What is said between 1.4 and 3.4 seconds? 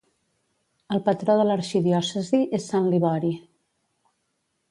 de l'arxidiòcesi és Sant Libori.